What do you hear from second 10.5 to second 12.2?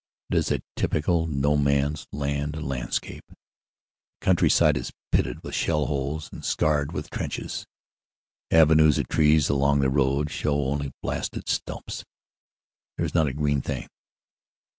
only blasted stumps.